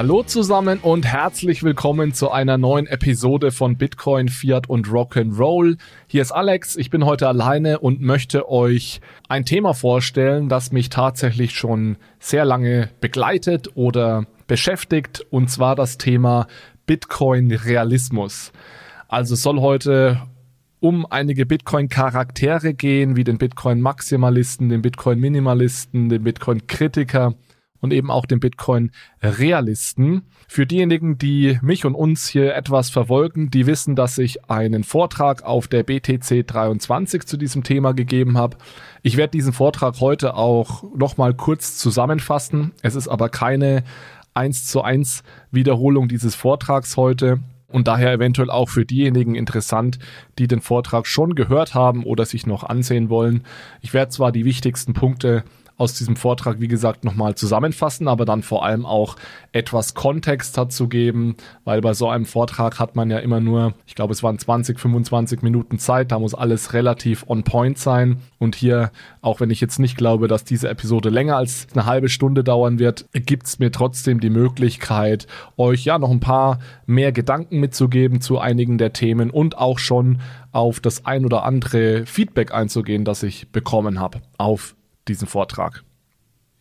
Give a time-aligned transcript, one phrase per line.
[0.00, 5.76] Hallo zusammen und herzlich willkommen zu einer neuen Episode von Bitcoin, Fiat und Rock'n'Roll.
[6.06, 10.88] Hier ist Alex, ich bin heute alleine und möchte euch ein Thema vorstellen, das mich
[10.88, 16.46] tatsächlich schon sehr lange begleitet oder beschäftigt, und zwar das Thema
[16.86, 18.52] Bitcoin-Realismus.
[19.06, 20.22] Also soll heute
[20.80, 27.34] um einige Bitcoin-Charaktere gehen, wie den Bitcoin-Maximalisten, den Bitcoin-Minimalisten, den Bitcoin-Kritiker
[27.80, 30.22] und eben auch den Bitcoin-Realisten.
[30.48, 35.42] Für diejenigen, die mich und uns hier etwas verfolgen, die wissen, dass ich einen Vortrag
[35.44, 38.56] auf der BTC 23 zu diesem Thema gegeben habe.
[39.02, 42.72] Ich werde diesen Vortrag heute auch nochmal kurz zusammenfassen.
[42.82, 43.84] Es ist aber keine
[44.34, 49.98] 1 zu 1 Wiederholung dieses Vortrags heute und daher eventuell auch für diejenigen interessant,
[50.38, 53.44] die den Vortrag schon gehört haben oder sich noch ansehen wollen.
[53.80, 55.44] Ich werde zwar die wichtigsten Punkte
[55.80, 59.16] aus diesem Vortrag, wie gesagt, nochmal zusammenfassen, aber dann vor allem auch
[59.52, 63.94] etwas Kontext dazu geben, weil bei so einem Vortrag hat man ja immer nur, ich
[63.94, 68.18] glaube, es waren 20, 25 Minuten Zeit, da muss alles relativ on point sein.
[68.38, 68.90] Und hier,
[69.22, 72.78] auch wenn ich jetzt nicht glaube, dass diese Episode länger als eine halbe Stunde dauern
[72.78, 78.20] wird, gibt es mir trotzdem die Möglichkeit, euch ja noch ein paar mehr Gedanken mitzugeben
[78.20, 80.20] zu einigen der Themen und auch schon
[80.52, 84.74] auf das ein oder andere Feedback einzugehen, das ich bekommen habe auf
[85.08, 85.84] diesen Vortrag.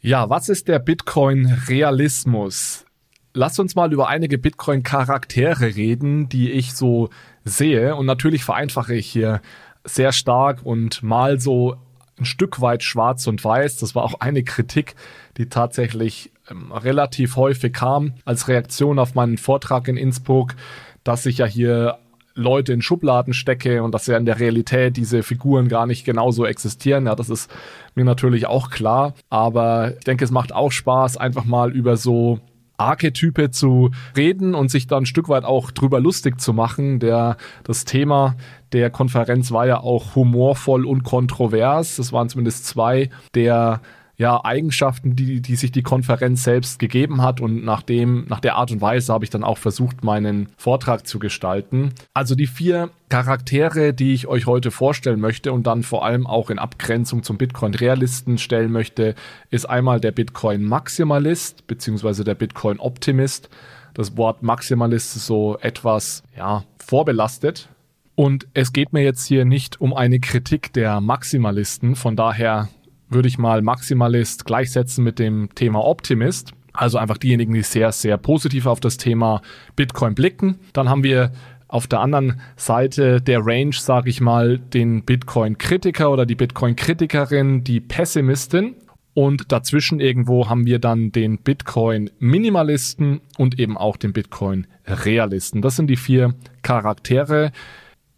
[0.01, 2.85] Ja, was ist der Bitcoin-Realismus?
[3.33, 7.09] Lass uns mal über einige Bitcoin-Charaktere reden, die ich so
[7.43, 7.95] sehe.
[7.95, 9.41] Und natürlich vereinfache ich hier
[9.83, 11.75] sehr stark und mal so
[12.17, 13.77] ein Stück weit schwarz und weiß.
[13.77, 14.95] Das war auch eine Kritik,
[15.37, 20.55] die tatsächlich ähm, relativ häufig kam als Reaktion auf meinen Vortrag in Innsbruck,
[21.03, 21.97] dass ich ja hier
[22.39, 26.45] Leute in Schubladen stecke und dass ja in der Realität diese Figuren gar nicht genauso
[26.45, 27.05] existieren.
[27.05, 27.51] Ja, das ist
[27.95, 29.13] mir natürlich auch klar.
[29.29, 32.39] Aber ich denke, es macht auch Spaß, einfach mal über so
[32.79, 36.99] Archetype zu reden und sich dann ein Stück weit auch drüber lustig zu machen.
[36.99, 38.35] Der, das Thema
[38.71, 41.97] der Konferenz war ja auch humorvoll und kontrovers.
[41.97, 43.81] Das waren zumindest zwei der
[44.19, 48.55] ja, Eigenschaften, die, die sich die Konferenz selbst gegeben hat und nach dem, nach der
[48.57, 51.93] Art und Weise habe ich dann auch versucht, meinen Vortrag zu gestalten.
[52.13, 56.49] Also die vier Charaktere, die ich euch heute vorstellen möchte und dann vor allem auch
[56.49, 59.15] in Abgrenzung zum Bitcoin-Realisten stellen möchte,
[59.51, 63.49] ist einmal der Bitcoin-Maximalist beziehungsweise der Bitcoin-Optimist.
[63.93, 67.69] Das Wort Maximalist ist so etwas, ja, vorbelastet.
[68.15, 72.67] Und es geht mir jetzt hier nicht um eine Kritik der Maximalisten, von daher
[73.09, 76.53] würde ich mal Maximalist gleichsetzen mit dem Thema Optimist.
[76.73, 79.41] Also einfach diejenigen, die sehr, sehr positiv auf das Thema
[79.75, 80.59] Bitcoin blicken.
[80.73, 81.31] Dann haben wir
[81.67, 87.79] auf der anderen Seite der Range, sage ich mal, den Bitcoin-Kritiker oder die Bitcoin-Kritikerin, die
[87.79, 88.75] Pessimistin.
[89.13, 95.61] Und dazwischen irgendwo haben wir dann den Bitcoin-Minimalisten und eben auch den Bitcoin-Realisten.
[95.61, 97.51] Das sind die vier Charaktere.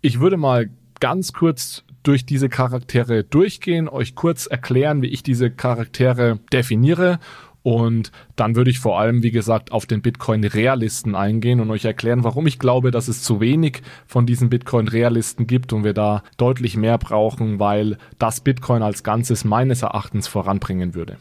[0.02, 0.70] Ich würde mal
[1.00, 7.20] ganz kurz durch diese Charaktere durchgehen, euch kurz erklären, wie ich diese Charaktere definiere
[7.64, 12.24] und dann würde ich vor allem, wie gesagt, auf den Bitcoin-Realisten eingehen und euch erklären,
[12.24, 16.76] warum ich glaube, dass es zu wenig von diesen Bitcoin-Realisten gibt und wir da deutlich
[16.76, 21.18] mehr brauchen, weil das Bitcoin als Ganzes meines Erachtens voranbringen würde.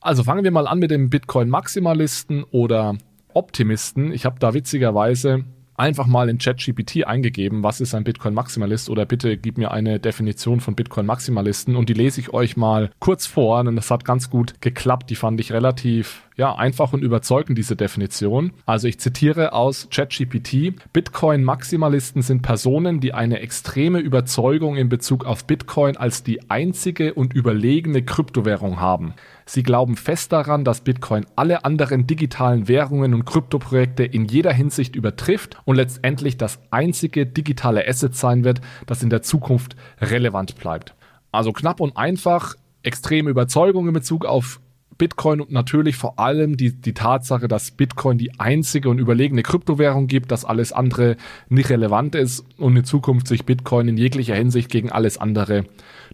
[0.00, 2.96] Also fangen wir mal an mit dem Bitcoin-Maximalisten oder
[3.34, 4.12] Optimisten.
[4.12, 5.44] Ich habe da witzigerweise
[5.80, 10.60] einfach mal in ChatGPT eingegeben, was ist ein Bitcoin-Maximalist oder bitte gib mir eine Definition
[10.60, 14.60] von Bitcoin-Maximalisten und die lese ich euch mal kurz vor, denn das hat ganz gut
[14.60, 15.10] geklappt.
[15.10, 18.52] Die fand ich relativ ja, einfach und überzeugend, diese Definition.
[18.64, 20.72] Also ich zitiere aus ChatGPT.
[20.90, 27.34] Bitcoin-Maximalisten sind Personen, die eine extreme Überzeugung in Bezug auf Bitcoin als die einzige und
[27.34, 29.12] überlegene Kryptowährung haben.
[29.44, 34.96] Sie glauben fest daran, dass Bitcoin alle anderen digitalen Währungen und Kryptoprojekte in jeder Hinsicht
[34.96, 40.94] übertrifft und letztendlich das einzige digitale Asset sein wird, das in der Zukunft relevant bleibt.
[41.32, 44.58] Also knapp und einfach, extreme Überzeugung in Bezug auf
[45.00, 50.08] Bitcoin und natürlich vor allem die, die Tatsache, dass Bitcoin die einzige und überlegene Kryptowährung
[50.08, 51.16] gibt, dass alles andere
[51.48, 55.64] nicht relevant ist und in Zukunft sich Bitcoin in jeglicher Hinsicht gegen alles andere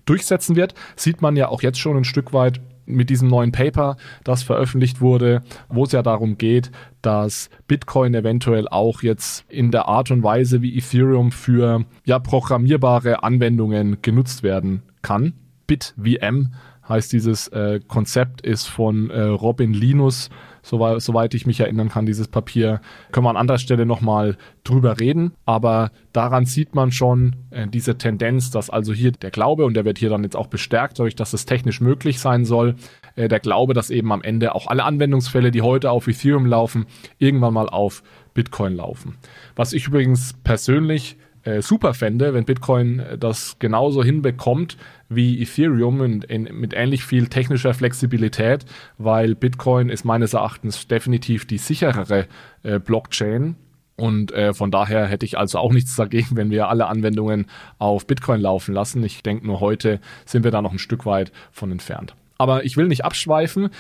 [0.05, 3.97] durchsetzen wird, sieht man ja auch jetzt schon ein Stück weit mit diesem neuen Paper,
[4.23, 6.71] das veröffentlicht wurde, wo es ja darum geht,
[7.03, 13.25] dass Bitcoin eventuell auch jetzt in der Art und Weise wie Ethereum für ja programmierbare
[13.25, 15.33] Anwendungen genutzt werden kann.
[15.67, 16.53] BitVM
[16.89, 20.31] heißt dieses äh, Konzept, ist von äh, Robin Linus,
[20.63, 22.81] soweit, soweit ich mich erinnern kann, dieses Papier.
[23.13, 27.99] Können wir an anderer Stelle nochmal drüber reden, aber daran sieht man schon äh, diese
[27.99, 31.17] Tendenz, dass also hier der Glaube, und der wird hier dann jetzt auch bestärkt, dadurch,
[31.17, 32.77] dass es technisch möglich sein soll,
[33.15, 36.87] äh, der Glaube, dass eben am Ende auch alle Anwendungsfälle, die heute auf Ethereum laufen,
[37.19, 38.03] irgendwann mal auf
[38.35, 39.17] Bitcoin laufen.
[39.55, 41.17] Was ich übrigens persönlich
[41.47, 44.77] äh, super fände, wenn Bitcoin äh, das genauso hinbekommt
[45.09, 48.67] wie Ethereum in, in, mit ähnlich viel technischer Flexibilität,
[48.99, 52.27] weil Bitcoin ist meines Erachtens definitiv die sicherere
[52.65, 53.55] äh, Blockchain.
[53.97, 57.47] Und äh, von daher hätte ich also auch nichts dagegen, wenn wir alle Anwendungen
[57.79, 59.03] auf Bitcoin laufen lassen.
[59.05, 62.15] Ich denke nur heute sind wir da noch ein Stück weit von entfernt.
[62.39, 63.71] Aber ich will nicht abschweifen.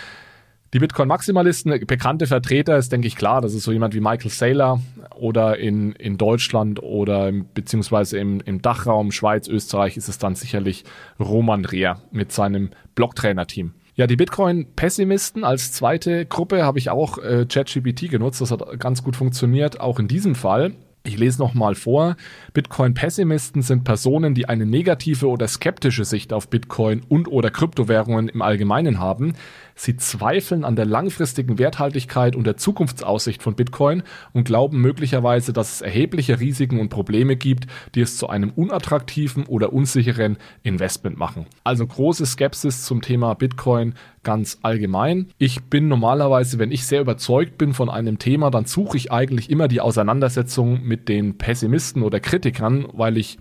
[0.76, 4.78] Die Bitcoin-Maximalisten, bekannte Vertreter ist, denke ich, klar, das ist so jemand wie Michael Saylor
[5.14, 10.84] oder in, in Deutschland oder beziehungsweise im, im Dachraum Schweiz, Österreich ist es dann sicherlich
[11.19, 13.73] Roman Rehr mit seinem Blocktrainer-Team.
[13.94, 18.43] Ja, die Bitcoin-Pessimisten als zweite Gruppe habe ich auch äh, ChatGPT genutzt.
[18.43, 20.75] Das hat ganz gut funktioniert, auch in diesem Fall.
[21.06, 22.17] Ich lese nochmal vor.
[22.52, 28.43] Bitcoin-Pessimisten sind Personen, die eine negative oder skeptische Sicht auf Bitcoin und oder Kryptowährungen im
[28.43, 29.34] Allgemeinen haben.
[29.78, 34.02] Sie zweifeln an der langfristigen Werthaltigkeit und der Zukunftsaussicht von Bitcoin
[34.32, 39.44] und glauben möglicherweise, dass es erhebliche Risiken und Probleme gibt, die es zu einem unattraktiven
[39.44, 41.44] oder unsicheren Investment machen.
[41.62, 45.28] Also große Skepsis zum Thema Bitcoin ganz allgemein.
[45.37, 49.50] Ich bin normalerweise, wenn ich sehr überzeugt bin von einem Thema, dann suche ich eigentlich
[49.50, 53.37] immer die Auseinandersetzung mit den Pessimisten oder Kritikern, weil ich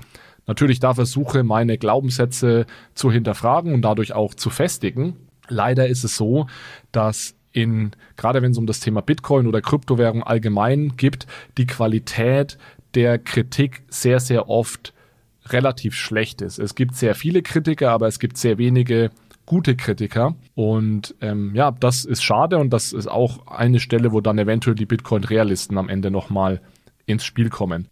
[0.48, 5.16] natürlich da versuche, meine Glaubenssätze zu hinterfragen und dadurch auch zu festigen.
[5.48, 6.48] Leider ist es so,
[6.92, 11.26] dass in, gerade wenn es um das Thema Bitcoin oder Kryptowährung allgemein gibt,
[11.58, 12.58] die Qualität
[12.96, 14.94] der Kritik sehr, sehr oft
[15.48, 16.60] relativ schlecht ist.
[16.60, 19.12] Es gibt sehr viele Kritiker, aber es gibt sehr wenige
[19.46, 20.36] gute Kritiker.
[20.56, 24.76] Und ähm, ja, das ist schade und das ist auch eine Stelle, wo dann eventuell
[24.76, 26.62] die Bitcoin-Realisten am Ende nochmal
[27.06, 27.88] ins Spiel kommen.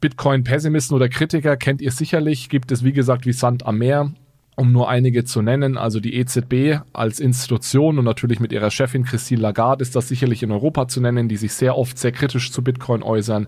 [0.00, 4.12] Bitcoin-Pessimisten oder Kritiker kennt ihr sicherlich, gibt es wie gesagt wie Sand am Meer
[4.60, 5.78] um nur einige zu nennen.
[5.78, 10.42] Also die EZB als Institution und natürlich mit ihrer Chefin Christine Lagarde ist das sicherlich
[10.42, 13.46] in Europa zu nennen, die sich sehr oft sehr kritisch zu Bitcoin äußern.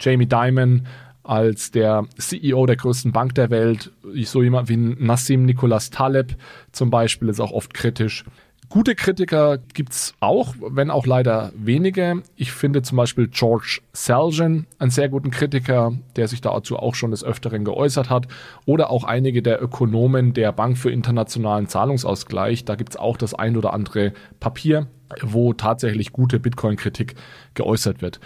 [0.00, 0.86] Jamie Dimon
[1.22, 3.92] als der CEO der größten Bank der Welt,
[4.24, 6.34] so jemand wie Nassim Nicholas Taleb
[6.72, 8.24] zum Beispiel ist auch oft kritisch.
[8.70, 12.22] Gute Kritiker gibt's auch, wenn auch leider wenige.
[12.36, 17.10] Ich finde zum Beispiel George Selgin einen sehr guten Kritiker, der sich dazu auch schon
[17.10, 18.28] des Öfteren geäußert hat.
[18.66, 22.66] Oder auch einige der Ökonomen der Bank für internationalen Zahlungsausgleich.
[22.66, 24.86] Da gibt's auch das ein oder andere Papier,
[25.22, 27.14] wo tatsächlich gute Bitcoin-Kritik
[27.54, 28.20] geäußert wird.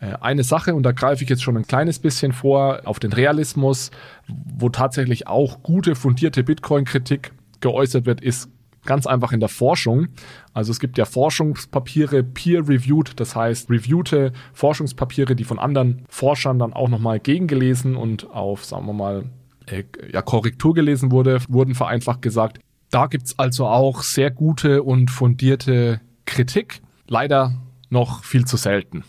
[0.00, 3.12] Äh, eine Sache, und da greife ich jetzt schon ein kleines bisschen vor, auf den
[3.12, 3.90] Realismus,
[4.28, 8.48] wo tatsächlich auch gute, fundierte Bitcoin-Kritik geäußert wird, ist
[8.88, 10.08] Ganz einfach in der Forschung.
[10.54, 16.72] Also es gibt ja Forschungspapiere peer-reviewed, das heißt reviewte Forschungspapiere, die von anderen Forschern dann
[16.72, 19.24] auch nochmal gegengelesen und auf, sagen wir mal,
[19.66, 22.60] äh, ja, Korrektur gelesen wurde, wurden vereinfacht gesagt.
[22.88, 26.80] Da gibt's also auch sehr gute und fundierte Kritik.
[27.06, 27.52] Leider
[27.90, 29.04] noch viel zu selten.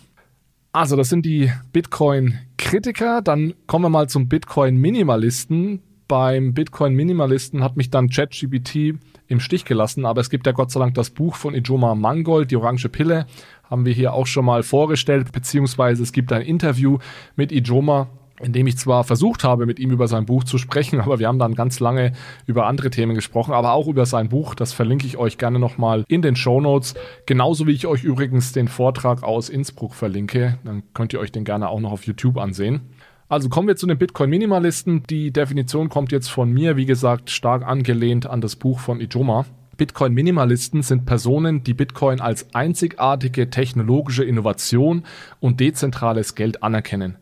[0.74, 3.22] Also, das sind die Bitcoin-Kritiker.
[3.22, 5.82] Dann kommen wir mal zum Bitcoin-Minimalisten.
[6.10, 9.00] Beim Bitcoin-Minimalisten hat mich dann ChatGPT
[9.30, 10.06] im Stich gelassen.
[10.06, 13.26] Aber es gibt ja Gott sei Dank das Buch von Ijoma Mangold, die orange Pille,
[13.70, 16.98] haben wir hier auch schon mal vorgestellt, beziehungsweise es gibt ein Interview
[17.36, 18.08] mit Ijoma,
[18.42, 21.28] in dem ich zwar versucht habe, mit ihm über sein Buch zu sprechen, aber wir
[21.28, 22.14] haben dann ganz lange
[22.46, 24.56] über andere Themen gesprochen, aber auch über sein Buch.
[24.56, 26.96] Das verlinke ich euch gerne nochmal in den Show Notes.
[27.26, 30.58] Genauso wie ich euch übrigens den Vortrag aus Innsbruck verlinke.
[30.64, 32.82] Dann könnt ihr euch den gerne auch noch auf YouTube ansehen.
[33.32, 35.04] Also kommen wir zu den Bitcoin-Minimalisten.
[35.04, 39.46] Die Definition kommt jetzt von mir, wie gesagt, stark angelehnt an das Buch von Ijoma.
[39.78, 45.04] Bitcoin-Minimalisten sind Personen, die Bitcoin als einzigartige technologische Innovation
[45.40, 47.18] und dezentrales Geld anerkennen.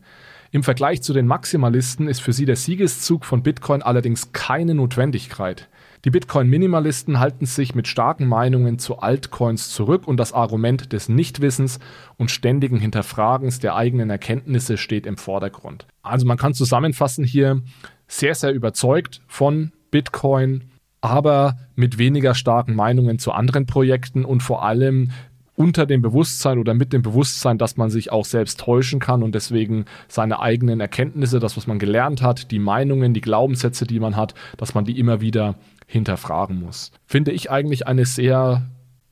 [0.50, 5.68] Im Vergleich zu den Maximalisten ist für sie der Siegeszug von Bitcoin allerdings keine Notwendigkeit.
[6.04, 11.80] Die Bitcoin-Minimalisten halten sich mit starken Meinungen zu Altcoins zurück und das Argument des Nichtwissens
[12.16, 15.86] und ständigen Hinterfragens der eigenen Erkenntnisse steht im Vordergrund.
[16.02, 17.62] Also man kann zusammenfassen hier
[18.06, 20.64] sehr, sehr überzeugt von Bitcoin,
[21.00, 25.10] aber mit weniger starken Meinungen zu anderen Projekten und vor allem
[25.58, 29.34] unter dem Bewusstsein oder mit dem Bewusstsein, dass man sich auch selbst täuschen kann und
[29.34, 34.14] deswegen seine eigenen Erkenntnisse, das, was man gelernt hat, die Meinungen, die Glaubenssätze, die man
[34.14, 35.56] hat, dass man die immer wieder
[35.88, 36.92] hinterfragen muss.
[37.06, 38.62] Finde ich eigentlich eine sehr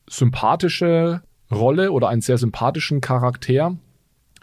[0.09, 3.77] sympathische Rolle oder einen sehr sympathischen Charakter.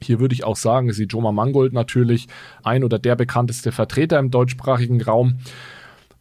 [0.02, 2.28] Hier würde ich auch sagen, ist Joma Mangold natürlich
[2.64, 5.40] ein oder der bekannteste Vertreter im deutschsprachigen Raum.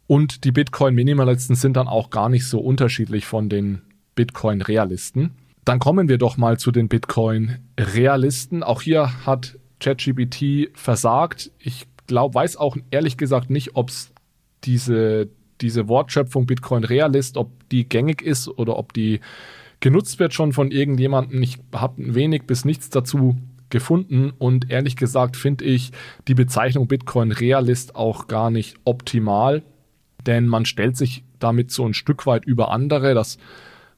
[0.07, 3.81] Und die Bitcoin-Minimalisten sind dann auch gar nicht so unterschiedlich von den
[4.15, 5.31] Bitcoin-Realisten.
[5.65, 8.61] Dann kommen wir doch mal zu den Bitcoin-Realisten.
[8.63, 11.51] Auch hier hat ChatGPT versagt.
[11.57, 14.11] Ich glaube, weiß auch ehrlich gesagt nicht, ob es
[14.63, 15.29] diese,
[15.63, 19.21] diese Wortschöpfung Bitcoin-Realist, ob die gängig ist oder ob die
[19.79, 21.41] genutzt wird schon von irgendjemandem.
[21.41, 23.35] Ich habe wenig bis nichts dazu
[23.69, 25.91] gefunden und ehrlich gesagt finde ich
[26.27, 29.63] die Bezeichnung Bitcoin Realist auch gar nicht optimal,
[30.25, 33.13] denn man stellt sich damit so ein Stück weit über andere.
[33.13, 33.37] Das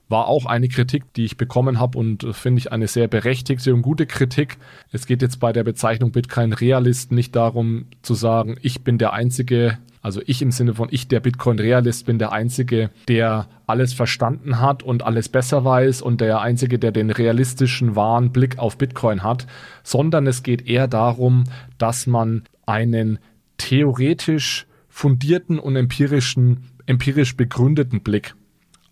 [0.08, 3.82] war auch eine Kritik, die ich bekommen habe und finde ich eine sehr berechtigte und
[3.82, 4.58] gute Kritik.
[4.92, 9.14] Es geht jetzt bei der Bezeichnung Bitcoin Realist nicht darum zu sagen, ich bin der
[9.14, 13.94] Einzige, also ich im Sinne von ich, der Bitcoin Realist, bin der Einzige, der alles
[13.94, 18.78] verstanden hat und alles besser weiß und der Einzige, der den realistischen, wahren Blick auf
[18.78, 19.48] Bitcoin hat,
[19.82, 21.46] sondern es geht eher darum,
[21.80, 23.18] dass man einen
[23.58, 28.36] theoretisch fundierten und empirischen, empirisch begründeten Blick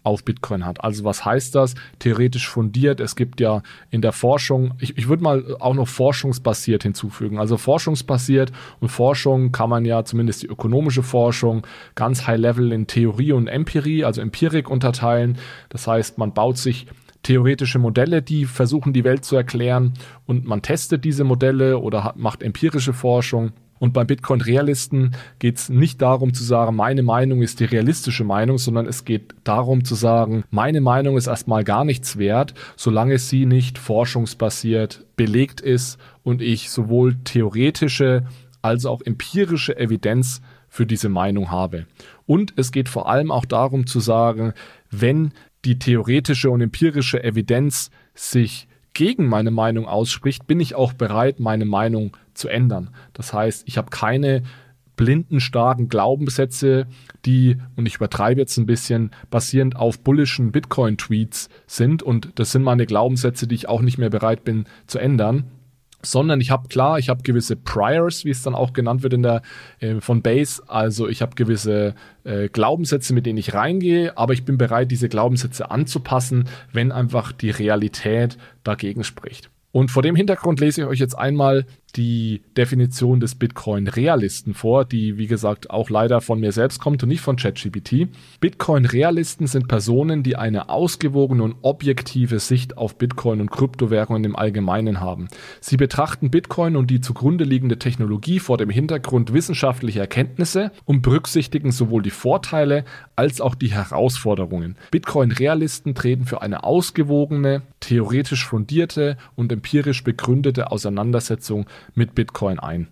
[0.03, 0.83] auf Bitcoin hat.
[0.83, 1.75] Also was heißt das?
[1.99, 2.99] Theoretisch fundiert.
[2.99, 7.39] Es gibt ja in der Forschung, ich, ich würde mal auch noch forschungsbasiert hinzufügen.
[7.39, 12.87] Also forschungsbasiert und Forschung kann man ja zumindest die ökonomische Forschung ganz high level in
[12.87, 15.37] Theorie und Empirie, also Empirik unterteilen.
[15.69, 16.87] Das heißt, man baut sich
[17.23, 19.93] theoretische Modelle, die versuchen, die Welt zu erklären
[20.25, 23.53] und man testet diese Modelle oder hat, macht empirische Forschung.
[23.83, 28.57] Und beim Bitcoin-Realisten geht es nicht darum zu sagen, meine Meinung ist die realistische Meinung,
[28.57, 33.45] sondern es geht darum zu sagen, meine Meinung ist erstmal gar nichts wert, solange sie
[33.45, 38.25] nicht forschungsbasiert belegt ist und ich sowohl theoretische
[38.61, 41.85] als auch empirische Evidenz für diese Meinung habe.
[42.25, 44.53] Und es geht vor allem auch darum zu sagen,
[44.91, 45.33] wenn
[45.65, 51.65] die theoretische und empirische Evidenz sich gegen meine Meinung ausspricht, bin ich auch bereit, meine
[51.65, 52.89] Meinung zu ändern.
[53.13, 54.43] Das heißt, ich habe keine
[54.95, 56.85] blinden, starken Glaubenssätze,
[57.25, 62.03] die, und ich übertreibe jetzt ein bisschen, basierend auf bullischen Bitcoin-Tweets sind.
[62.03, 65.45] Und das sind meine Glaubenssätze, die ich auch nicht mehr bereit bin zu ändern
[66.05, 69.23] sondern ich habe klar, ich habe gewisse Priors, wie es dann auch genannt wird in
[69.23, 69.41] der
[69.79, 70.61] äh, von Base.
[70.67, 75.09] Also ich habe gewisse äh, Glaubenssätze, mit denen ich reingehe, aber ich bin bereit, diese
[75.09, 79.49] Glaubenssätze anzupassen, wenn einfach die Realität dagegen spricht.
[79.71, 85.17] Und vor dem Hintergrund lese ich euch jetzt einmal die Definition des Bitcoin-Realisten vor, die
[85.17, 88.07] wie gesagt auch leider von mir selbst kommt und nicht von ChatGPT.
[88.39, 95.01] Bitcoin-Realisten sind Personen, die eine ausgewogene und objektive Sicht auf Bitcoin und Kryptowährungen im Allgemeinen
[95.01, 95.27] haben.
[95.59, 101.71] Sie betrachten Bitcoin und die zugrunde liegende Technologie vor dem Hintergrund wissenschaftlicher Erkenntnisse und berücksichtigen
[101.71, 102.85] sowohl die Vorteile
[103.15, 104.77] als auch die Herausforderungen.
[104.91, 112.87] Bitcoin-Realisten treten für eine ausgewogene, theoretisch fundierte und empirisch begründete Auseinandersetzung mit Bitcoin ein.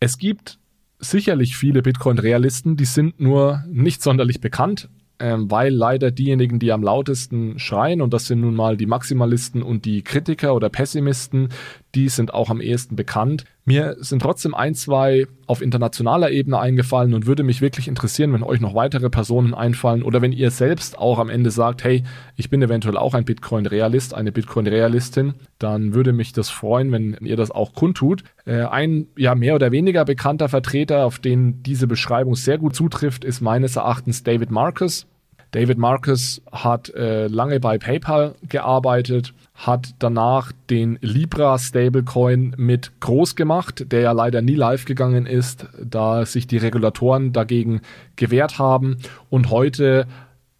[0.00, 0.58] Es gibt
[0.98, 4.88] sicherlich viele Bitcoin-Realisten, die sind nur nicht sonderlich bekannt,
[5.20, 9.62] ähm, weil leider diejenigen, die am lautesten schreien, und das sind nun mal die Maximalisten
[9.62, 11.48] und die Kritiker oder Pessimisten,
[11.94, 13.44] die sind auch am ehesten bekannt.
[13.64, 18.42] Mir sind trotzdem ein, zwei auf internationaler Ebene eingefallen und würde mich wirklich interessieren, wenn
[18.42, 22.02] euch noch weitere Personen einfallen oder wenn ihr selbst auch am Ende sagt, hey,
[22.36, 27.36] ich bin eventuell auch ein Bitcoin-Realist, eine Bitcoin-Realistin, dann würde mich das freuen, wenn ihr
[27.36, 28.24] das auch kundtut.
[28.44, 33.24] Äh, ein ja mehr oder weniger bekannter Vertreter, auf den diese Beschreibung sehr gut zutrifft,
[33.24, 35.06] ist meines Erachtens David Marcus.
[35.52, 43.34] David Marcus hat äh, lange bei PayPal gearbeitet, hat danach den Libra Stablecoin mit groß
[43.34, 47.80] gemacht, der ja leider nie live gegangen ist, da sich die Regulatoren dagegen
[48.16, 48.98] gewehrt haben.
[49.30, 50.06] Und heute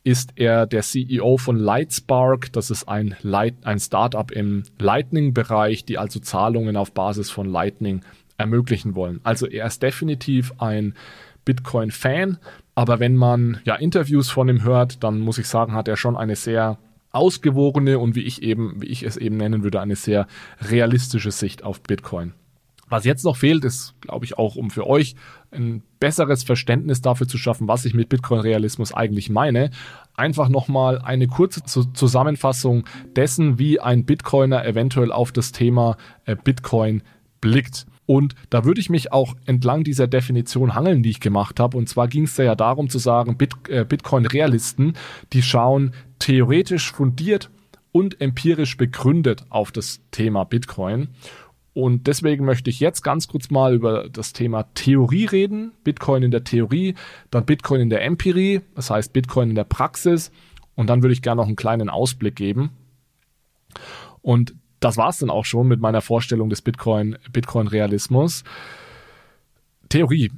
[0.04, 2.50] ist er der CEO von Lightspark.
[2.52, 8.00] Das ist ein, Light, ein Startup im Lightning-Bereich, die also Zahlungen auf Basis von Lightning
[8.38, 9.21] ermöglichen wollen.
[9.23, 10.95] Also er ist definitiv ein
[11.49, 12.37] Bitcoin-Fan,
[12.75, 16.14] aber wenn man ja Interviews von ihm hört, dann muss ich sagen, hat er schon
[16.14, 16.76] eine sehr
[17.11, 20.26] ausgewogene und wie ich eben, wie ich es eben nennen würde, eine sehr
[20.61, 22.35] realistische Sicht auf Bitcoin.
[22.90, 25.14] Was jetzt noch fehlt, ist, glaube ich, auch um für euch
[25.50, 29.71] ein besseres Verständnis dafür zu schaffen, was ich mit Bitcoin-Realismus eigentlich meine.
[30.14, 32.85] Einfach nochmal eine kurze Zusammenfassung
[33.17, 37.02] dessen, wie ein Bitcoiner eventuell auf das Thema äh, Bitcoin
[37.40, 37.87] blickt.
[38.08, 41.76] Und da würde ich mich auch entlang dieser Definition hangeln, die ich gemacht habe.
[41.76, 44.94] Und zwar ging es da ja darum zu sagen, Bit, äh, Bitcoin-Realisten,
[45.34, 47.50] die schauen theoretisch fundiert
[47.92, 51.08] und empirisch begründet auf das Thema Bitcoin.
[51.74, 55.72] Und deswegen möchte ich jetzt ganz kurz mal über das Thema Theorie reden.
[55.84, 56.94] Bitcoin in der Theorie,
[57.30, 60.32] dann Bitcoin in der Empirie, das heißt Bitcoin in der Praxis.
[60.74, 62.70] Und dann würde ich gerne noch einen kleinen Ausblick geben.
[64.22, 68.44] Und das war es dann auch schon mit meiner Vorstellung des Bitcoin, Bitcoin-Realismus.
[69.88, 70.30] Theorie.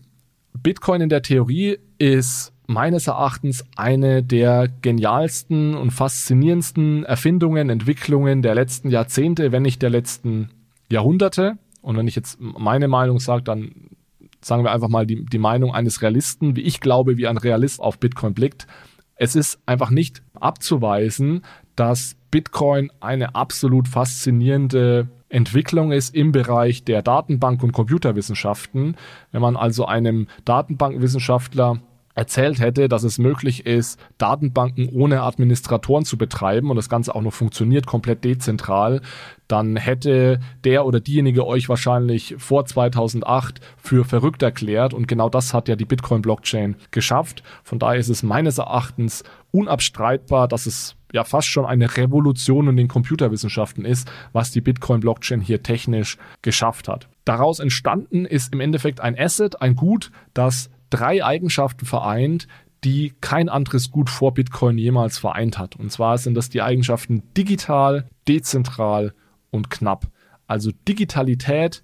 [0.53, 8.55] Bitcoin in der Theorie ist meines Erachtens eine der genialsten und faszinierendsten Erfindungen, Entwicklungen der
[8.55, 10.51] letzten Jahrzehnte, wenn nicht der letzten
[10.89, 11.59] Jahrhunderte.
[11.83, 13.73] Und wenn ich jetzt meine Meinung sage, dann
[14.41, 17.81] sagen wir einfach mal die, die Meinung eines Realisten, wie ich glaube, wie ein Realist
[17.81, 18.67] auf Bitcoin blickt.
[19.17, 21.43] Es ist einfach nicht abzuweisen,
[21.81, 28.97] dass Bitcoin eine absolut faszinierende Entwicklung ist im Bereich der Datenbank- und Computerwissenschaften.
[29.33, 31.81] Wenn man also einem Datenbankwissenschaftler
[32.15, 37.23] erzählt hätte, dass es möglich ist, Datenbanken ohne Administratoren zu betreiben und das Ganze auch
[37.23, 39.01] noch funktioniert, komplett dezentral,
[39.51, 45.53] dann hätte der oder diejenige euch wahrscheinlich vor 2008 für verrückt erklärt und genau das
[45.53, 47.43] hat ja die Bitcoin-Blockchain geschafft.
[47.65, 52.77] Von daher ist es meines Erachtens unabstreitbar, dass es ja fast schon eine Revolution in
[52.77, 57.09] den Computerwissenschaften ist, was die Bitcoin-Blockchain hier technisch geschafft hat.
[57.25, 62.47] Daraus entstanden ist im Endeffekt ein Asset, ein Gut, das drei Eigenschaften vereint,
[62.85, 65.77] die kein anderes Gut vor Bitcoin jemals vereint hat.
[65.77, 69.13] Und zwar sind das die Eigenschaften digital, dezentral
[69.51, 70.07] und knapp.
[70.47, 71.83] Also Digitalität,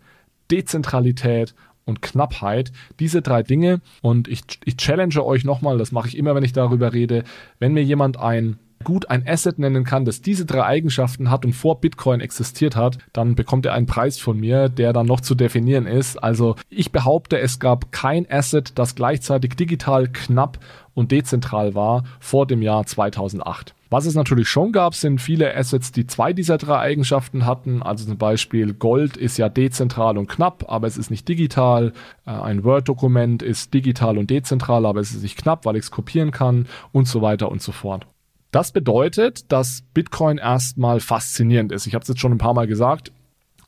[0.50, 1.54] Dezentralität
[1.84, 2.72] und Knappheit.
[2.98, 3.80] Diese drei Dinge.
[4.02, 7.24] Und ich, ich challenge euch nochmal, das mache ich immer, wenn ich darüber rede,
[7.58, 11.54] wenn mir jemand ein gut ein Asset nennen kann, das diese drei Eigenschaften hat und
[11.54, 15.34] vor Bitcoin existiert hat, dann bekommt er einen Preis von mir, der dann noch zu
[15.34, 16.22] definieren ist.
[16.22, 20.58] Also ich behaupte, es gab kein Asset, das gleichzeitig digital, knapp
[20.94, 23.74] und dezentral war vor dem Jahr 2008.
[23.88, 27.82] Was es natürlich schon gab, sind viele Assets, die zwei dieser drei Eigenschaften hatten.
[27.82, 31.92] Also zum Beispiel Gold ist ja dezentral und knapp, aber es ist nicht digital.
[32.26, 35.90] Äh, ein Word-Dokument ist digital und dezentral, aber es ist nicht knapp, weil ich es
[35.90, 38.06] kopieren kann und so weiter und so fort.
[38.50, 41.86] Das bedeutet, dass Bitcoin erstmal faszinierend ist.
[41.86, 43.12] Ich habe es jetzt schon ein paar Mal gesagt,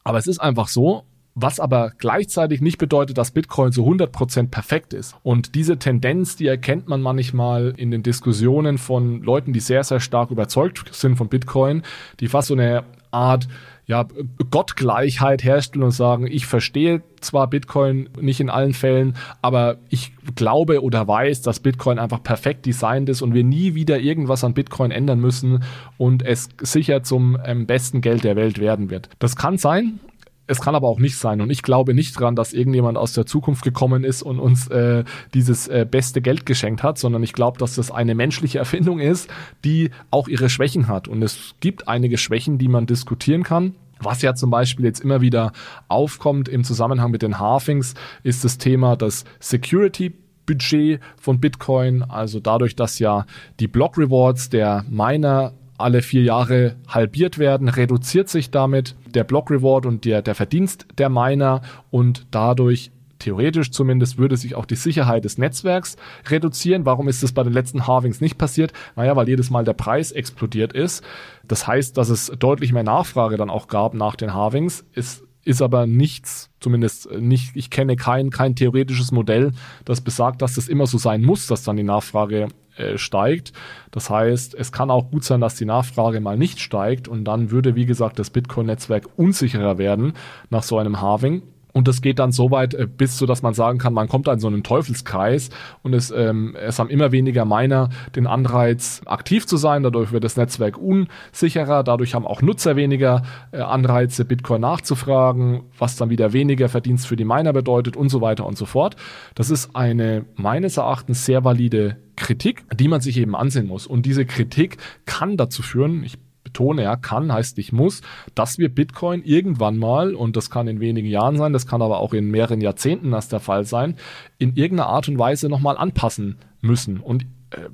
[0.03, 1.05] aber es ist einfach so,
[1.41, 5.15] was aber gleichzeitig nicht bedeutet, dass Bitcoin so 100% perfekt ist.
[5.23, 10.01] Und diese Tendenz, die erkennt man manchmal in den Diskussionen von Leuten, die sehr, sehr
[10.01, 11.83] stark überzeugt sind von Bitcoin,
[12.21, 13.49] die fast so eine Art
[13.87, 14.07] ja,
[14.51, 20.83] Gottgleichheit herstellen und sagen, ich verstehe zwar Bitcoin nicht in allen Fällen, aber ich glaube
[20.83, 24.91] oder weiß, dass Bitcoin einfach perfekt designt ist und wir nie wieder irgendwas an Bitcoin
[24.91, 25.65] ändern müssen
[25.97, 29.09] und es sicher zum ähm, besten Geld der Welt werden wird.
[29.21, 30.01] Das kann sein,
[30.49, 31.41] es kann aber auch nicht sein.
[31.41, 35.05] Und ich glaube nicht dran, dass irgendjemand aus der Zukunft gekommen ist und uns äh,
[35.35, 39.31] dieses äh, beste Geld geschenkt hat, sondern ich glaube, dass das eine menschliche Erfindung ist,
[39.65, 41.07] die auch ihre Schwächen hat.
[41.07, 43.75] Und es gibt einige Schwächen, die man diskutieren kann.
[44.01, 45.53] Was ja zum Beispiel jetzt immer wieder
[45.89, 50.15] aufkommt im Zusammenhang mit den Halvings, ist das Thema des Security
[50.47, 53.27] Budget von Bitcoin, also dadurch, dass ja
[53.61, 59.51] die Block Rewards der Miner alle vier Jahre halbiert werden, reduziert sich damit der Block
[59.51, 64.77] Reward und der, der Verdienst der Miner und dadurch theoretisch zumindest würde sich auch die
[64.77, 65.97] Sicherheit des Netzwerks
[66.29, 66.87] reduzieren.
[66.87, 68.73] Warum ist das bei den letzten Halvings nicht passiert?
[68.97, 71.05] Naja, weil jedes Mal der Preis explodiert ist.
[71.47, 74.85] Das heißt, dass es deutlich mehr Nachfrage dann auch gab nach den Halvings.
[74.95, 79.53] Es ist aber nichts, zumindest nicht, ich kenne kein, kein theoretisches Modell,
[79.87, 83.55] das besagt, dass das immer so sein muss, dass dann die Nachfrage äh, steigt.
[83.91, 87.51] Das heißt, es kann auch gut sein, dass die Nachfrage mal nicht steigt und dann
[87.51, 90.13] würde, wie gesagt, das Bitcoin-Netzwerk unsicherer werden
[90.51, 91.43] nach so einem Halving.
[91.79, 94.27] Und das geht dann so weit äh, bis so, dass man sagen kann, man kommt
[94.27, 95.51] da in so einen Teufelskreis
[95.85, 99.85] und es, ähm, es haben immer weniger Miner den Anreiz, aktiv zu sein.
[99.85, 101.85] Dadurch wird das Netzwerk unsicherer.
[101.85, 107.15] Dadurch haben auch Nutzer weniger äh, Anreize, Bitcoin nachzufragen, was dann wieder weniger Verdienst für
[107.15, 108.97] die Miner bedeutet und so weiter und so fort.
[109.37, 113.87] Das ist eine meines Erachtens sehr valide Kritik, die man sich eben ansehen muss.
[113.87, 116.19] Und diese Kritik kann dazu führen, ich
[116.59, 118.03] betone, ja, kann heißt nicht muss,
[118.35, 122.01] dass wir Bitcoin irgendwann mal, und das kann in wenigen Jahren sein, das kann aber
[122.01, 123.95] auch in mehreren Jahrzehnten das der Fall sein,
[124.39, 126.99] in irgendeiner Art und Weise nochmal anpassen müssen.
[126.99, 127.69] Und äh,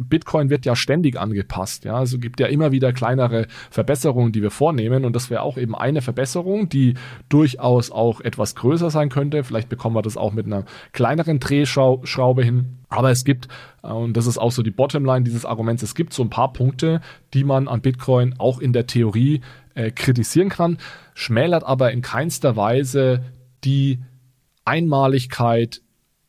[0.00, 1.84] Bitcoin wird ja ständig angepasst.
[1.84, 5.04] Ja, also gibt ja immer wieder kleinere Verbesserungen, die wir vornehmen.
[5.04, 6.94] Und das wäre auch eben eine Verbesserung, die
[7.28, 9.44] durchaus auch etwas größer sein könnte.
[9.44, 12.78] Vielleicht bekommen wir das auch mit einer kleineren Drehschraube hin.
[12.88, 13.48] Aber es gibt,
[13.82, 16.52] äh, und das ist auch so die Bottomline dieses Arguments, es gibt so ein paar
[16.52, 17.00] Punkte,
[17.34, 19.40] die man an Bitcoin auch in der Theorie
[19.74, 20.78] äh, kritisieren kann,
[21.14, 23.24] schmälert aber in keinster Weise
[23.64, 24.00] die
[24.64, 25.82] Einmaligkeit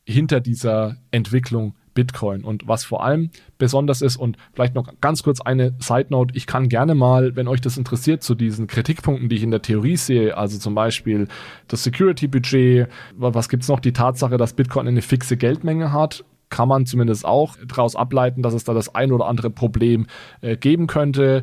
[0.04, 2.44] hinter dieser Entwicklung Bitcoin.
[2.44, 6.46] Und was vor allem besonders ist und vielleicht noch ganz kurz eine Side Note, ich
[6.46, 9.96] kann gerne mal, wenn euch das interessiert, zu diesen Kritikpunkten, die ich in der Theorie
[9.96, 11.28] sehe, also zum Beispiel
[11.68, 16.24] das Security Budget, was gibt's noch, die Tatsache, dass Bitcoin eine fixe Geldmenge hat,
[16.54, 20.06] kann man zumindest auch daraus ableiten, dass es da das ein oder andere Problem
[20.40, 21.42] äh, geben könnte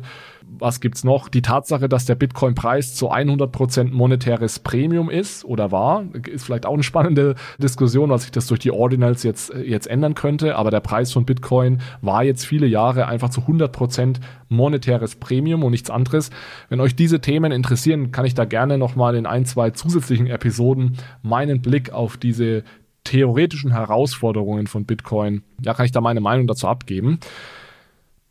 [0.58, 1.28] was gibt's noch?
[1.28, 6.74] Die Tatsache, dass der Bitcoin-Preis zu 100% monetäres Premium ist oder war, ist vielleicht auch
[6.74, 10.56] eine spannende Diskussion, was sich das durch die Ordinals jetzt, jetzt ändern könnte.
[10.56, 14.16] Aber der Preis von Bitcoin war jetzt viele Jahre einfach zu 100%
[14.48, 16.30] monetäres Premium und nichts anderes.
[16.68, 20.98] Wenn euch diese Themen interessieren, kann ich da gerne nochmal in ein, zwei zusätzlichen Episoden
[21.22, 22.64] meinen Blick auf diese
[23.04, 27.18] theoretischen Herausforderungen von Bitcoin, ja, kann ich da meine Meinung dazu abgeben.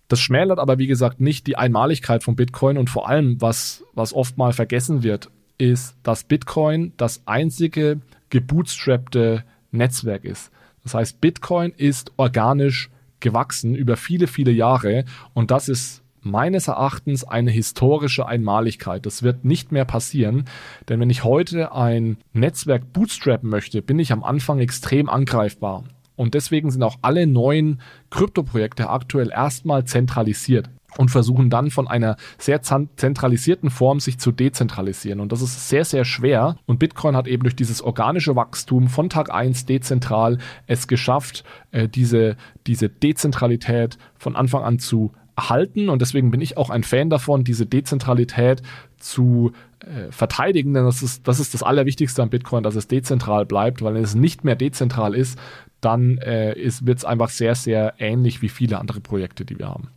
[0.07, 4.13] Das schmälert aber, wie gesagt, nicht die Einmaligkeit von Bitcoin und vor allem, was, was
[4.13, 10.51] oft mal vergessen wird, ist, dass Bitcoin das einzige gebootstrappte Netzwerk ist.
[10.83, 17.23] Das heißt, Bitcoin ist organisch gewachsen über viele, viele Jahre und das ist meines Erachtens
[17.23, 19.05] eine historische Einmaligkeit.
[19.05, 20.45] Das wird nicht mehr passieren,
[20.89, 25.83] denn wenn ich heute ein Netzwerk bootstrappen möchte, bin ich am Anfang extrem angreifbar.
[26.15, 27.81] Und deswegen sind auch alle neuen
[28.11, 35.19] Kryptoprojekte aktuell erstmal zentralisiert und versuchen dann von einer sehr zentralisierten Form sich zu dezentralisieren.
[35.19, 36.57] Und das ist sehr, sehr schwer.
[36.65, 41.87] Und Bitcoin hat eben durch dieses organische Wachstum von Tag 1 dezentral es geschafft, äh,
[41.87, 42.35] diese,
[42.67, 45.89] diese Dezentralität von Anfang an zu erhalten.
[45.89, 48.61] Und deswegen bin ich auch ein Fan davon, diese Dezentralität
[48.97, 53.45] zu äh, verteidigen, denn das ist, das ist das Allerwichtigste an Bitcoin, dass es dezentral
[53.45, 55.39] bleibt, weil wenn es nicht mehr dezentral ist,
[55.79, 59.89] dann äh, wird es einfach sehr, sehr ähnlich wie viele andere Projekte, die wir haben.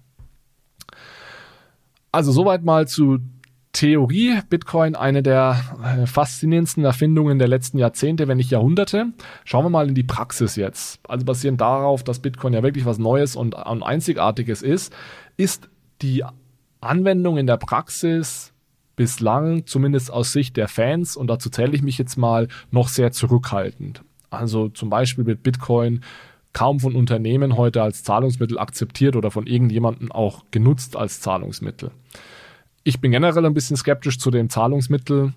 [2.12, 3.18] Also soweit mal zu
[3.74, 4.38] Theorie.
[4.48, 9.06] Bitcoin eine der äh, faszinierendsten Erfindungen der letzten Jahrzehnte, wenn nicht Jahrhunderte.
[9.44, 11.00] Schauen wir mal in die Praxis jetzt.
[11.08, 14.94] Also basierend darauf, dass Bitcoin ja wirklich was Neues und, und Einzigartiges ist,
[15.36, 15.68] ist
[16.02, 16.24] die
[16.80, 18.52] Anwendung in der Praxis
[18.96, 23.12] bislang, zumindest aus Sicht der Fans, und dazu zähle ich mich jetzt mal, noch sehr
[23.12, 24.02] zurückhaltend.
[24.30, 26.02] Also zum Beispiel wird Bitcoin
[26.52, 31.90] kaum von Unternehmen heute als Zahlungsmittel akzeptiert oder von irgendjemandem auch genutzt als Zahlungsmittel.
[32.84, 35.32] Ich bin generell ein bisschen skeptisch zu dem Zahlungsmittel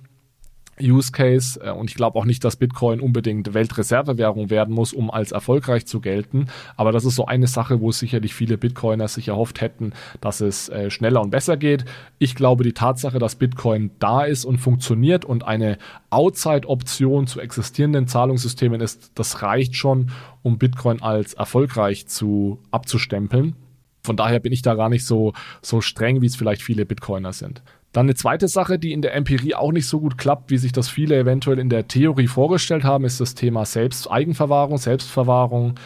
[0.81, 5.09] Use Case äh, und ich glaube auch nicht, dass Bitcoin unbedingt Weltreservewährung werden muss, um
[5.11, 6.47] als erfolgreich zu gelten.
[6.75, 10.69] Aber das ist so eine Sache, wo sicherlich viele Bitcoiner sich erhofft hätten, dass es
[10.69, 11.85] äh, schneller und besser geht.
[12.19, 15.77] Ich glaube, die Tatsache, dass Bitcoin da ist und funktioniert und eine
[16.09, 20.11] Outside-Option zu existierenden Zahlungssystemen ist, das reicht schon,
[20.43, 23.55] um Bitcoin als erfolgreich zu abzustempeln.
[24.03, 27.33] Von daher bin ich da gar nicht so, so streng, wie es vielleicht viele Bitcoiner
[27.33, 27.61] sind.
[27.97, 30.71] Dann eine zweite Sache, die in der Empirie auch nicht so gut klappt, wie sich
[30.71, 35.79] das viele eventuell in der Theorie vorgestellt haben, ist das Thema Selbst Eigenverwahrung, Selbstverwahrung.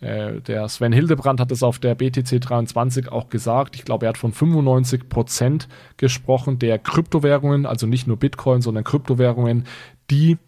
[0.00, 3.74] Äh, der Sven Hildebrand hat es auf der BTC 23 auch gesagt.
[3.74, 8.84] Ich glaube, er hat von 95 Prozent gesprochen der Kryptowährungen, also nicht nur Bitcoin, sondern
[8.84, 9.64] Kryptowährungen,
[10.08, 10.38] die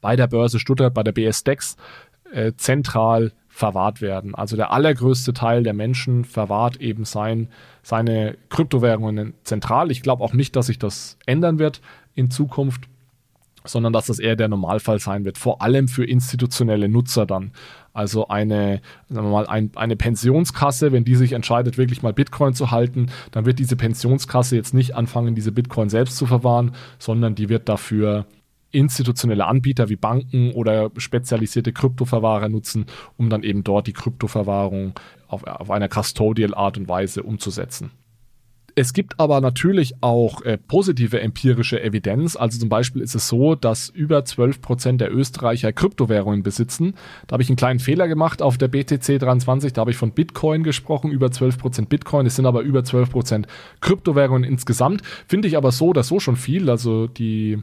[0.00, 1.78] bei der Börse Stuttgart, bei der BSDEX
[2.32, 4.34] äh, zentral verwahrt werden.
[4.34, 7.48] Also der allergrößte Teil der Menschen verwahrt eben sein,
[7.82, 9.90] seine Kryptowährungen zentral.
[9.90, 11.82] Ich glaube auch nicht, dass sich das ändern wird
[12.14, 12.88] in Zukunft,
[13.62, 17.52] sondern dass das eher der Normalfall sein wird, vor allem für institutionelle Nutzer dann.
[17.92, 22.54] Also eine, sagen wir mal, ein, eine Pensionskasse, wenn die sich entscheidet, wirklich mal Bitcoin
[22.54, 27.34] zu halten, dann wird diese Pensionskasse jetzt nicht anfangen, diese Bitcoin selbst zu verwahren, sondern
[27.34, 28.24] die wird dafür
[28.70, 34.94] institutionelle Anbieter wie Banken oder spezialisierte Kryptoverwahrer nutzen, um dann eben dort die Kryptoverwahrung
[35.28, 37.90] auf, auf einer custodial Art und Weise umzusetzen.
[38.74, 42.36] Es gibt aber natürlich auch äh, positive empirische Evidenz.
[42.36, 46.94] Also zum Beispiel ist es so, dass über 12 Prozent der Österreicher Kryptowährungen besitzen.
[47.26, 49.72] Da habe ich einen kleinen Fehler gemacht auf der BTC 23.
[49.72, 52.26] Da habe ich von Bitcoin gesprochen, über 12 Prozent Bitcoin.
[52.26, 53.46] Es sind aber über 12 Prozent
[53.80, 55.02] Kryptowährungen insgesamt.
[55.26, 56.70] Finde ich aber so, dass so schon viel.
[56.70, 57.58] Also die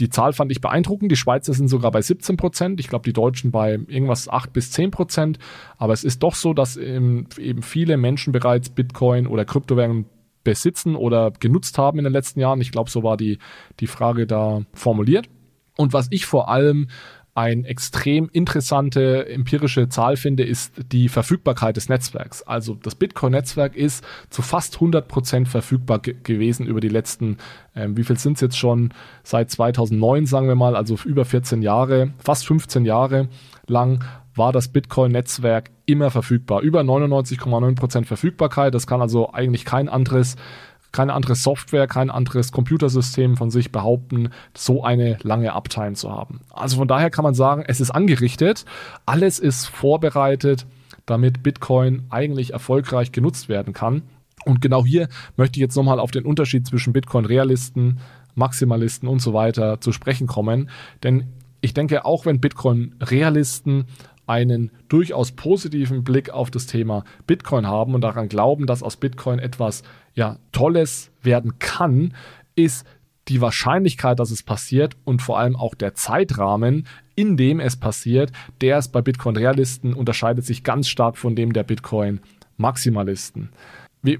[0.00, 1.10] die Zahl fand ich beeindruckend.
[1.10, 2.80] Die Schweizer sind sogar bei 17 Prozent.
[2.80, 5.38] Ich glaube, die Deutschen bei irgendwas 8 bis 10 Prozent.
[5.76, 7.26] Aber es ist doch so, dass eben
[7.62, 10.06] viele Menschen bereits Bitcoin oder Kryptowährungen
[10.42, 12.60] besitzen oder genutzt haben in den letzten Jahren.
[12.60, 13.38] Ich glaube, so war die,
[13.80, 15.28] die Frage da formuliert.
[15.76, 16.88] Und was ich vor allem
[17.34, 22.42] ein extrem interessante empirische Zahl finde, ist die Verfügbarkeit des Netzwerks.
[22.42, 27.38] Also das Bitcoin-Netzwerk ist zu fast 100 Prozent verfügbar ge gewesen über die letzten,
[27.74, 28.94] ähm, wie viel sind es jetzt schon,
[29.24, 33.28] seit 2009 sagen wir mal, also über 14 Jahre, fast 15 Jahre
[33.66, 34.04] lang
[34.36, 36.62] war das Bitcoin-Netzwerk immer verfügbar.
[36.62, 38.74] Über 99,9 Prozent Verfügbarkeit.
[38.74, 40.36] Das kann also eigentlich kein anderes
[40.94, 46.40] keine andere Software, kein anderes Computersystem von sich behaupten, so eine lange Uptime zu haben.
[46.50, 48.64] Also von daher kann man sagen, es ist angerichtet,
[49.04, 50.66] alles ist vorbereitet,
[51.04, 54.02] damit Bitcoin eigentlich erfolgreich genutzt werden kann.
[54.44, 57.98] Und genau hier möchte ich jetzt nochmal auf den Unterschied zwischen Bitcoin-Realisten,
[58.36, 60.70] Maximalisten und so weiter zu sprechen kommen.
[61.02, 61.26] Denn
[61.60, 63.86] ich denke, auch wenn Bitcoin-Realisten
[64.26, 69.38] einen durchaus positiven Blick auf das Thema Bitcoin haben und daran glauben, dass aus Bitcoin
[69.38, 69.82] etwas
[70.14, 72.14] ja Tolles werden kann,
[72.54, 72.86] ist
[73.28, 78.32] die Wahrscheinlichkeit, dass es passiert und vor allem auch der Zeitrahmen, in dem es passiert,
[78.60, 83.50] der ist bei Bitcoin-Realisten unterscheidet sich ganz stark von dem der Bitcoin-Maximalisten.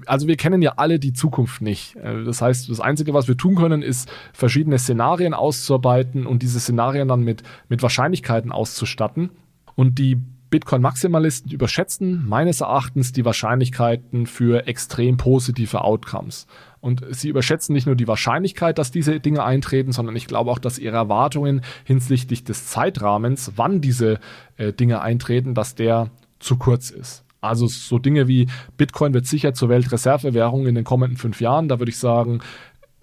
[0.07, 1.95] also wir kennen ja alle die Zukunft nicht.
[1.97, 6.59] Äh, das heißt, das Einzige, was wir tun können, ist verschiedene Szenarien auszuarbeiten und diese
[6.59, 9.29] Szenarien dann mit, mit Wahrscheinlichkeiten auszustatten.
[9.75, 10.17] Und die
[10.49, 16.47] Bitcoin-Maximalisten überschätzen meines Erachtens die Wahrscheinlichkeiten für extrem positive Outcomes.
[16.79, 20.59] Und sie überschätzen nicht nur die Wahrscheinlichkeit, dass diese Dinge eintreten, sondern ich glaube auch,
[20.59, 24.19] dass ihre Erwartungen hinsichtlich des Zeitrahmens, wann diese
[24.57, 26.09] äh, Dinge eintreten, dass der
[26.39, 27.25] zu kurz ist.
[27.41, 31.67] Also so Dinge wie Bitcoin wird sicher zur Weltreservewährung in den kommenden fünf Jahren.
[31.67, 32.39] Da würde ich sagen,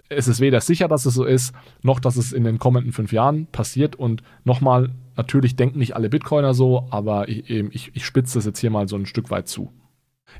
[0.09, 3.11] es ist weder sicher, dass es so ist, noch dass es in den kommenden fünf
[3.11, 3.95] Jahren passiert.
[3.95, 8.59] Und nochmal, natürlich denken nicht alle Bitcoiner so, aber ich, ich, ich spitze das jetzt
[8.59, 9.71] hier mal so ein Stück weit zu.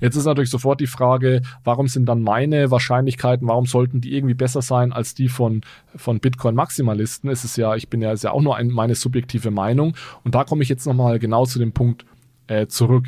[0.02, 4.34] Jetzt ist natürlich sofort die Frage, warum sind dann meine Wahrscheinlichkeiten, warum sollten die irgendwie
[4.34, 5.62] besser sein als die von,
[5.96, 7.30] von Bitcoin-Maximalisten?
[7.30, 9.96] Es ist ja, ich bin ja, ist ja auch nur ein, meine subjektive Meinung.
[10.24, 12.06] Und da komme ich jetzt nochmal genau zu dem Punkt
[12.48, 13.06] äh, zurück.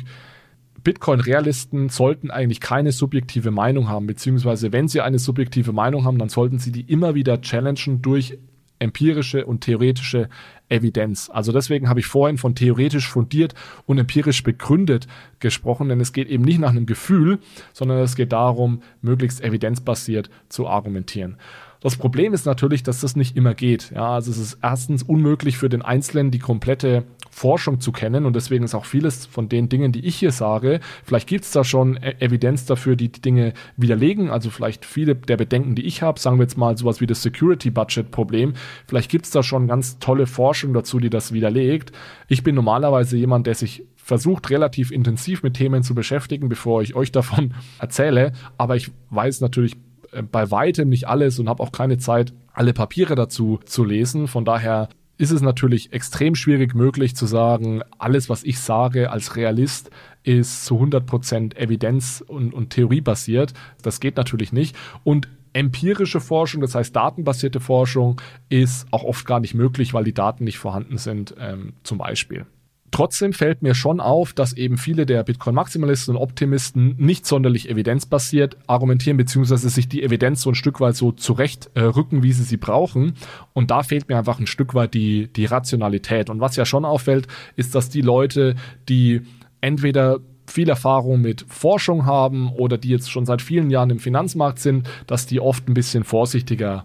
[0.82, 6.28] Bitcoin-Realisten sollten eigentlich keine subjektive Meinung haben, beziehungsweise wenn sie eine subjektive Meinung haben, dann
[6.28, 8.38] sollten sie die immer wieder challengen durch
[8.78, 10.28] empirische und theoretische
[10.68, 11.30] Evidenz.
[11.32, 13.54] Also deswegen habe ich vorhin von theoretisch fundiert
[13.86, 15.06] und empirisch begründet
[15.38, 17.38] gesprochen, denn es geht eben nicht nach einem Gefühl,
[17.72, 21.36] sondern es geht darum, möglichst evidenzbasiert zu argumentieren.
[21.80, 23.92] Das Problem ist natürlich, dass das nicht immer geht.
[23.94, 27.04] Ja, also es ist erstens unmöglich für den Einzelnen die komplette
[27.36, 30.80] Forschung zu kennen und deswegen ist auch vieles von den Dingen, die ich hier sage,
[31.04, 34.30] vielleicht gibt es da schon e Evidenz dafür, die die Dinge widerlegen.
[34.30, 37.22] Also vielleicht viele der Bedenken, die ich habe, sagen wir jetzt mal sowas wie das
[37.22, 38.54] Security Budget Problem,
[38.86, 41.92] vielleicht gibt es da schon ganz tolle Forschung dazu, die das widerlegt.
[42.26, 46.94] Ich bin normalerweise jemand, der sich versucht, relativ intensiv mit Themen zu beschäftigen, bevor ich
[46.94, 48.32] euch davon erzähle.
[48.56, 49.76] Aber ich weiß natürlich
[50.12, 54.26] äh, bei weitem nicht alles und habe auch keine Zeit, alle Papiere dazu zu lesen.
[54.26, 59.36] Von daher ist es natürlich extrem schwierig möglich zu sagen, alles, was ich sage als
[59.36, 59.90] Realist,
[60.22, 63.54] ist zu 100% Evidenz- und, und Theoriebasiert.
[63.82, 64.76] Das geht natürlich nicht.
[65.04, 70.12] Und empirische Forschung, das heißt datenbasierte Forschung, ist auch oft gar nicht möglich, weil die
[70.12, 72.44] Daten nicht vorhanden sind, ähm, zum Beispiel.
[72.90, 78.56] Trotzdem fällt mir schon auf, dass eben viele der Bitcoin-Maximalisten und Optimisten nicht sonderlich evidenzbasiert
[78.66, 82.56] argumentieren, beziehungsweise sich die Evidenz so ein Stück weit so zurechtrücken, äh, wie sie sie
[82.56, 83.14] brauchen.
[83.52, 86.30] Und da fehlt mir einfach ein Stück weit die, die Rationalität.
[86.30, 88.54] Und was ja schon auffällt, ist, dass die Leute,
[88.88, 89.22] die
[89.60, 94.60] entweder viel Erfahrung mit Forschung haben oder die jetzt schon seit vielen Jahren im Finanzmarkt
[94.60, 96.84] sind, dass die oft ein bisschen vorsichtiger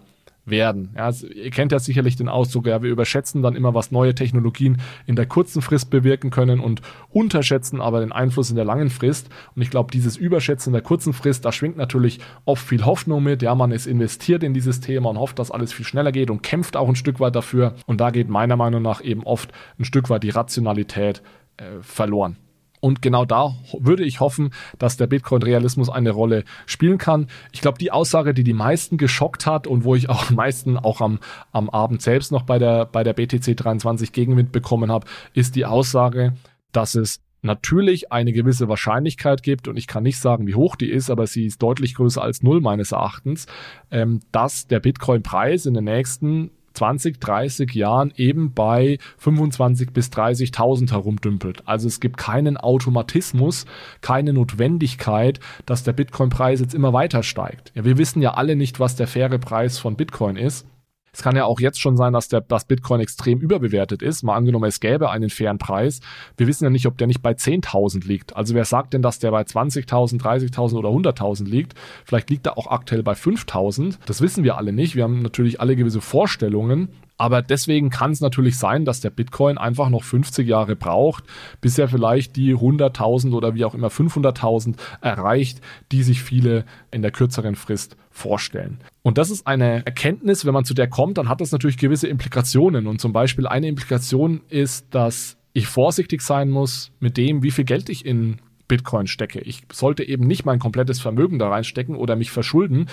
[0.52, 0.94] werden.
[0.96, 4.78] Ja, ihr kennt ja sicherlich den Ausdruck, ja, wir überschätzen dann immer, was neue Technologien
[5.08, 9.30] in der kurzen Frist bewirken können und unterschätzen aber den Einfluss in der langen Frist.
[9.56, 13.24] Und ich glaube, dieses Überschätzen in der kurzen Frist, da schwingt natürlich oft viel Hoffnung
[13.24, 13.42] mit.
[13.42, 16.44] Ja, man ist investiert in dieses Thema und hofft, dass alles viel schneller geht und
[16.44, 17.74] kämpft auch ein Stück weit dafür.
[17.88, 21.22] Und da geht meiner Meinung nach eben oft ein Stück weit die Rationalität
[21.58, 22.38] äh, verloren.
[22.82, 27.28] Und genau da würde ich hoffen, dass der Bitcoin-Realismus eine Rolle spielen kann.
[27.54, 30.78] Ich glaube, die Aussage, die die meisten geschockt hat und wo ich auch am meisten
[30.78, 31.20] auch am,
[31.54, 35.65] am Abend selbst noch bei der, bei der BTC 23 Gegenwind bekommen habe, ist die
[35.65, 36.34] Aussage,
[36.72, 40.89] dass es natürlich eine gewisse Wahrscheinlichkeit gibt, und ich kann nicht sagen, wie hoch die
[40.89, 43.48] ist, aber sie ist deutlich größer als null meines Erachtens,
[43.89, 50.92] ähm, dass der Bitcoin-Preis in den nächsten 20, 30 Jahren eben bei 25 bis 30.000
[50.92, 51.68] herumdümpelt.
[51.68, 53.66] Also es gibt keinen Automatismus,
[54.02, 57.72] keine Notwendigkeit, dass der Bitcoin-Preis jetzt immer weiter steigt.
[57.76, 60.66] Ja, wir wissen ja alle nicht, was der faire Preis von Bitcoin ist.
[61.13, 64.24] Es kann ja auch jetzt schon sein, dass der, das Bitcoin extrem überbewertet ist.
[64.24, 66.00] Mal angenommen, es gäbe einen fairen Preis.
[66.38, 68.36] Wir wissen ja nicht, ob der nicht bei 10.000 liegt.
[68.38, 71.74] Also wer sagt denn, dass der bei 20.000, 30.000 oder 100.000 liegt?
[72.06, 73.97] Vielleicht liegt er auch aktuell bei 5.000.
[74.06, 74.95] Das wissen wir alle nicht.
[74.95, 76.89] Wir haben natürlich alle gewisse Vorstellungen.
[77.22, 81.24] Aber deswegen kann es natürlich sein, dass der Bitcoin einfach noch 50 Jahre braucht,
[81.62, 87.04] bis er vielleicht die 100.000 oder wie auch immer 500.000 erreicht, die sich viele in
[87.04, 88.80] der kürzeren Frist vorstellen.
[89.04, 92.08] Und das ist eine Erkenntnis, wenn man zu der kommt, dann hat das natürlich gewisse
[92.08, 92.88] Implikationen.
[92.88, 97.66] Und zum Beispiel eine Implikation ist, dass ich vorsichtig sein muss mit dem, wie viel
[97.66, 98.40] Geld ich in
[98.72, 99.42] Bitcoin stecke.
[99.42, 102.86] Ich sollte eben nicht mein komplettes Vermögen da reinstecken oder mich verschulden,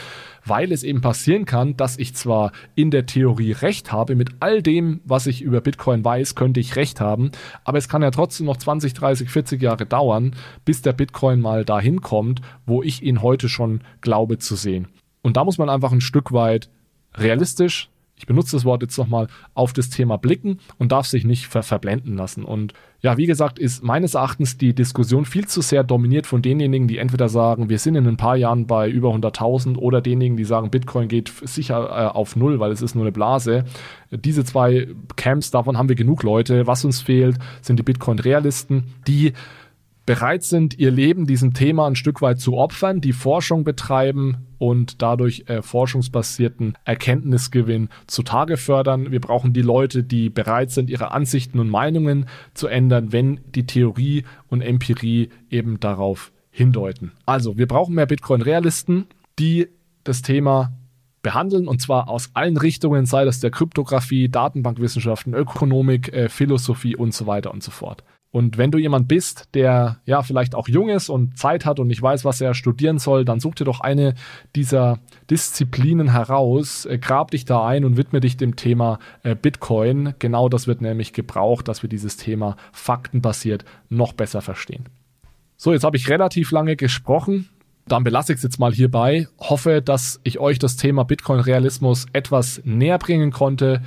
[0.44, 4.60] weil es eben passieren kann, dass ich zwar in der Theorie recht habe, mit all
[4.60, 7.30] dem, was ich über Bitcoin weiß, könnte ich recht haben,
[7.62, 11.64] aber es kann ja trotzdem noch 20, 30, 40 Jahre dauern, bis der Bitcoin mal
[11.64, 14.88] dahin kommt, wo ich ihn heute schon glaube zu sehen.
[15.22, 16.70] Und da muss man einfach ein Stück weit
[17.14, 21.46] realistisch ich benutze das Wort jetzt nochmal, auf das Thema blicken und darf sich nicht
[21.46, 22.44] ver verblenden lassen.
[22.44, 26.88] Und ja, wie gesagt, ist meines Erachtens die Diskussion viel zu sehr dominiert von denjenigen,
[26.88, 30.44] die entweder sagen, wir sind in ein paar Jahren bei über 100.000 oder denjenigen, die
[30.44, 33.64] sagen, Bitcoin geht sicher äh, auf Null, weil es ist nur eine Blase.
[34.10, 36.66] Diese zwei Camps, davon haben wir genug Leute.
[36.66, 39.32] Was uns fehlt, sind die Bitcoin-Realisten, die
[40.08, 45.02] bereit sind, ihr Leben diesem Thema ein Stück weit zu opfern, die Forschung betreiben und
[45.02, 49.12] dadurch äh, forschungsbasierten Erkenntnisgewinn zutage fördern.
[49.12, 53.66] Wir brauchen die Leute, die bereit sind, ihre Ansichten und Meinungen zu ändern, wenn die
[53.66, 57.12] Theorie und Empirie eben darauf hindeuten.
[57.26, 59.68] Also, wir brauchen mehr Bitcoin-Realisten, die
[60.04, 60.72] das Thema
[61.20, 67.12] behandeln und zwar aus allen Richtungen, sei das der Kryptographie, Datenbankwissenschaften, Ökonomik, äh, Philosophie und
[67.12, 68.04] so weiter und so fort.
[68.30, 71.86] Und wenn du jemand bist, der ja vielleicht auch jung ist und Zeit hat und
[71.86, 74.14] nicht weiß, was er studieren soll, dann such dir doch eine
[74.54, 74.98] dieser
[75.30, 80.12] Disziplinen heraus, äh, grab dich da ein und widme dich dem Thema äh, Bitcoin.
[80.18, 84.84] Genau das wird nämlich gebraucht, dass wir dieses Thema faktenbasiert noch besser verstehen.
[85.56, 87.48] So, jetzt habe ich relativ lange gesprochen.
[87.86, 89.26] Dann belasse ich es jetzt mal hierbei.
[89.38, 93.80] Hoffe, dass ich euch das Thema Bitcoin-Realismus etwas näher bringen konnte.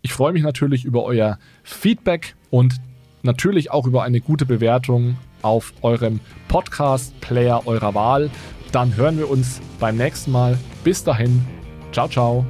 [0.00, 2.80] Ich freue mich natürlich über euer Feedback und
[3.26, 8.30] natürlich auch über eine gute Bewertung auf eurem Podcast-Player eurer Wahl.
[8.72, 10.58] Dann hören wir uns beim nächsten Mal.
[10.82, 11.44] Bis dahin,
[11.92, 12.46] ciao, ciao.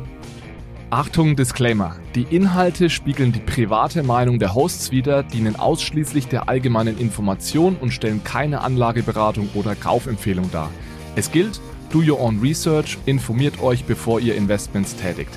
[0.90, 1.96] Achtung, Disclaimer.
[2.14, 7.90] Die Inhalte spiegeln die private Meinung der Hosts wider, dienen ausschließlich der allgemeinen Information und
[7.90, 10.70] stellen keine Anlageberatung oder Kaufempfehlung dar.
[11.16, 11.60] Es gilt,
[11.90, 15.36] do your own research, informiert euch, bevor ihr Investments tätigt.